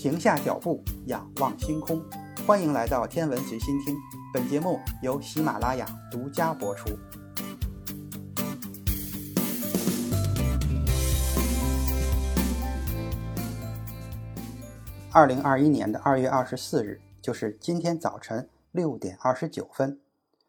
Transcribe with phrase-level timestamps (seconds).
[0.00, 2.02] 停下脚步，仰望星空。
[2.46, 3.94] 欢迎来到天文随心听，
[4.32, 6.88] 本节目由喜马拉雅独家播出。
[15.12, 20.00] 二零二一年的二月二十四日，就是今天早晨六点二十九分，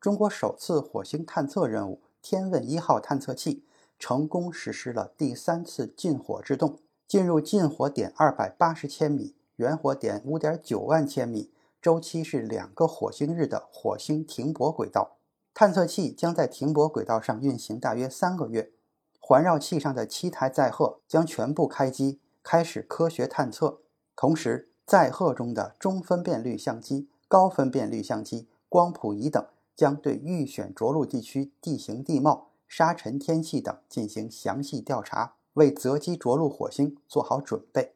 [0.00, 3.62] 中国首次火星探测任务“天问一号”探测器
[3.98, 6.78] 成功实施了第三次近火制动。
[7.14, 15.16] 进入近火点二百八十千米、远火点五点九万千米、周期是两个火星日的火星停泊轨道，
[15.54, 18.72] 探测器将在停泊轨道上运行大约三个月。
[19.20, 23.78] 环绕器上的七台载荷将全部开机，开始科学探测。
[24.16, 29.46] 同时，载荷中的中分辨率相机、高分辨率相机、光谱仪等
[29.76, 35.36] 将对预选着陆地区地形地貌、沙尘天气等进行详细调查。
[35.54, 37.94] 为择机着陆火星做好准备。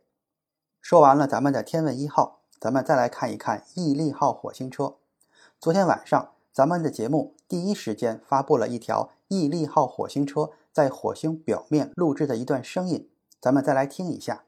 [0.80, 4.96] 说完了咱们的天问一号，咱们再来看一看毅力号火星车。
[5.60, 13.08] 昨天晚上，咱们的节目第一时间发布了一条毅力号火星车在火星表面录制的一段声音，
[13.40, 14.44] 咱们再来听一下。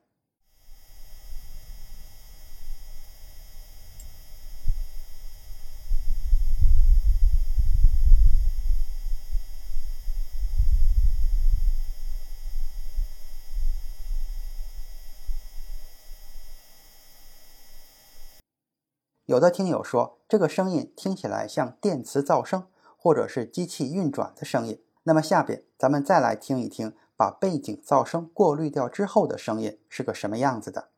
[19.31, 24.83] 有的听友说，这个声音听起来像电磁噪声，或者是机器运转的声音。
[25.05, 30.89] 那么下边咱们再来听一听，把背景噪声过滤掉之后的声音是个什么样子的。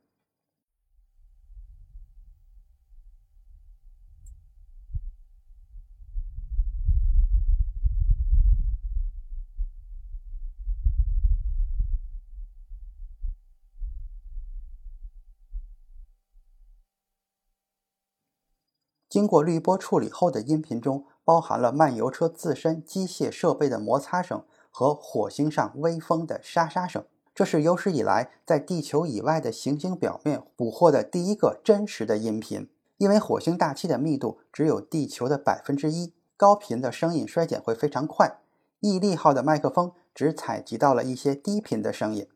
[19.12, 27.05] 经过滤波处理后的音频中，包含了漫游车自身机械设备的摩擦声和火星上微风的沙沙声。
[27.34, 32.70] 这是有史以来在地球以外的行星表面捕获的第一个真实的音频。
[32.96, 38.39] 因为火星大气的密度只有地球的百分之一，高频的声音衰减会非常快。
[38.80, 42.27] 毅力号的麦克风只采集到了一些低频的声音。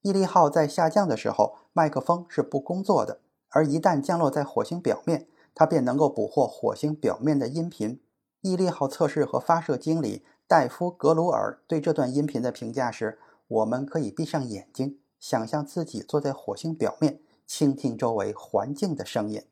[0.00, 3.20] 毅力号在下降的时候，麦克风是不工作的，
[3.50, 8.00] 而一旦降落在火星表面，它便能够捕获火星表面的音频。
[8.40, 19.44] 毅力号测试和发射经理戴夫·格鲁尔对这段音频的评价是：我们可以闭上眼睛，想象自己坐在火星表面，倾听周围环境的声音。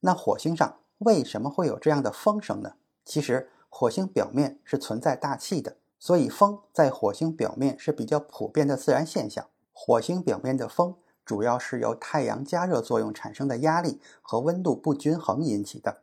[0.00, 2.74] 那火星上为什么会有这样的风声呢？
[3.04, 9.46] 其实，火星表面是存在大气的，所以风在火星表面是比较普遍的自然现象。
[9.72, 10.94] 火星表面的风。
[11.24, 15.98] 主要是由太阳加热作用产生的压力和温度不均衡引起的。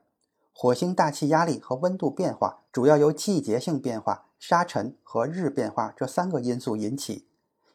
[0.54, 7.26] 火星大气压力和温度变化主要由季节性变化、沙尘和日变化这三个因素引起。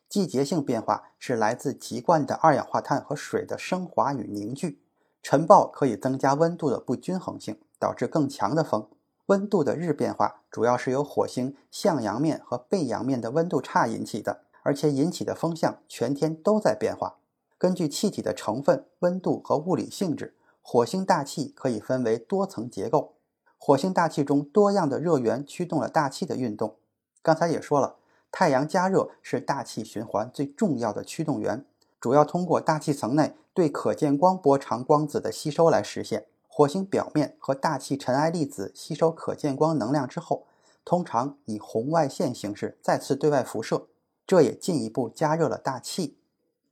[0.08, 4.80] 季节性变化是来自极惯的二氧化碳和水的升华与凝聚。
[5.22, 8.88] 尘暴可以增加温度的不均衡性，导致更强的风。
[9.26, 17.16] 温度的日变化主要是由火星向阳面和背阳面的温度差引起的，而且引起的风向全天都在变化。
[17.59, 23.15] 根据气体的成分、温度和物理性质，火星大气可以分为多层结构。
[23.59, 26.77] 火星大气中多样的热源驱动了大气的运动。
[27.22, 27.97] 刚才也说了，
[28.31, 31.65] 太阳加热是大气循环最重要的驱动源，
[31.99, 36.27] 主要通过大气层内对可见光波长光子的吸收来实现。
[36.47, 40.47] 火星表面和大气尘埃粒子吸收可见光能量之后，
[40.84, 43.87] 通常以红外线形式再次对外辐射，
[44.27, 46.19] 这也进一步加热了大气。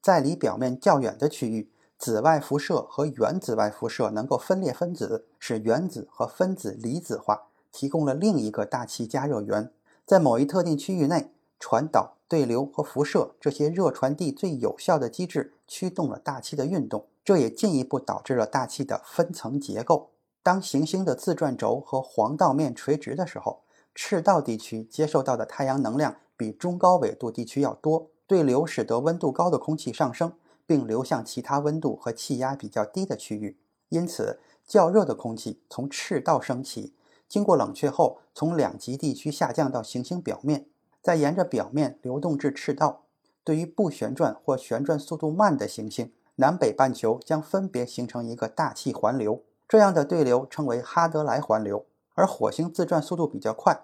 [0.05, 9.73] 在离表面较远的区域，紫外辐射和远紫外辐射能够分裂分子，使原子和分子离子化，提供了另一个大气加热源。
[10.05, 20.11] 在某一特定区域内，传导、对流和辐射这些热传递最有效的机制驱动了大气的运动，这也进一步导致了大气的分层结构。
[20.43, 23.63] 当行星的自转轴和黄道面垂直的时候，
[23.95, 28.11] 赤道地区接受到的太阳能量比中高纬度地区要多。
[28.27, 30.33] 对流使得温度高的空气上升，
[30.67, 33.59] 并流向其他温度和气压比较低的区域。
[33.91, 36.95] 因此，较热的空气从赤道升起，
[37.29, 40.67] 经过冷却后，从两极地区下降到行星表面，
[41.03, 43.03] 再沿着表面流动至赤道。
[43.45, 49.43] 对于不旋转或旋转速度慢的行星，南北半球将分别形成一个大气环流。
[49.69, 51.85] 这样的对流称为哈德莱环流。
[52.15, 53.83] 而火星自转速度比较快，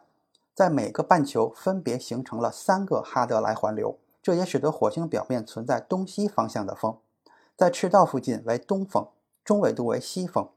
[0.55, 3.99] 在每个半球分别形成了三个哈德莱环流。
[4.23, 6.99] 这也使得火星表面存在东西方向的风。
[7.57, 9.09] 在赤道附近为东风，
[9.45, 10.49] 中纬度为西风。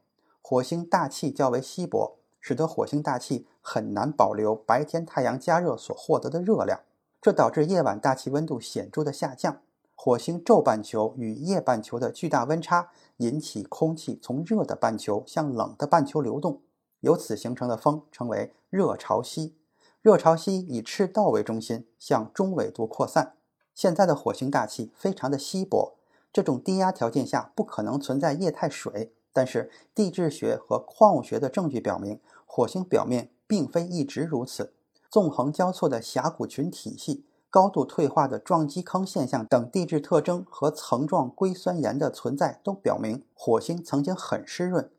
[0.42, 6.82] 火星大气较为稀薄，使得火星大气很难保留白天太阳加热所获得的热量，
[7.22, 9.62] 这导致夜晚大气温度显著的下降。
[9.96, 16.62] 火星昼半球与夜半球的巨大温差引起空气从热的半球向冷的半球流动，
[17.00, 19.54] 由此形成的风称为热潮汐。
[20.02, 23.36] 热潮汐以赤道为中心向中纬度扩散。
[23.74, 25.96] 现在的火星大气非常的稀薄。
[26.32, 34.74] 这种低压条件下不可能存在液态水，但是地质学和矿物学的证据表明，火星表面并非一直如此。
[35.12, 44.90] 纵横交错的峡谷群体系、高度退化的撞击坑现象等地质特征和层状硅酸盐的存在都表明，火星曾经很湿润。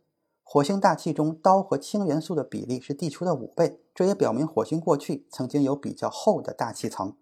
[0.44, 7.17] 火星大气中氘和氢元素的比例是地球的五倍，这也表明火星过去曾经有比较厚的大气层。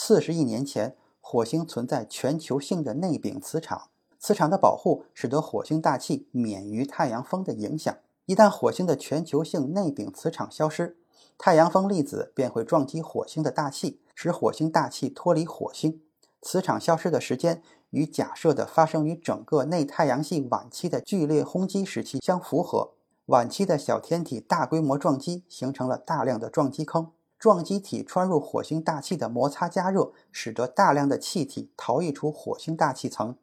[0.00, 0.94] 四十亿年前。
[1.20, 7.94] 火星存在全球性的内禀磁场，磁场的保护使得火星大气免于太阳风的影响。
[8.24, 10.96] 一旦火星的全球性内禀磁场消失，
[11.36, 16.00] 太阳风粒子便会撞击火星的大气，使火星大气脱离火星。
[16.40, 17.60] 磁场消失的时间
[17.90, 22.92] 与假设的发生于整个内太阳系晚期的剧烈轰击时期相符合。
[23.26, 27.10] 晚期的小天体大规模撞击形成了大量的撞击坑。
[27.38, 33.36] 撞击体穿入火星大气的摩擦加热，使得大量的气体逃逸出火星大气层。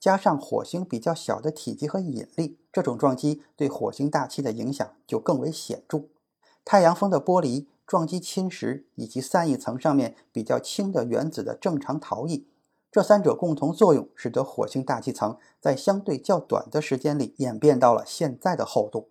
[0.00, 6.04] 加上火星比较小的体积和引力，这种撞击对火星大气的影响就更为显著。
[6.64, 12.46] 太阳风的剥离、撞击侵蚀以及散逸层上面比较轻的原子的正常逃逸，
[12.90, 19.08] 这三者共同作用，使得火星大气层在相对较短的时间里演变到了现在的厚度。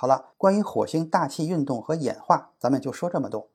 [0.00, 3.50] 好了，关于火星大气运动和演化，咱们就说这么多。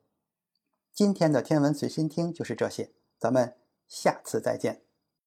[0.94, 3.56] 今天的天文随心听就是这些，咱们
[3.88, 4.85] 下次再见。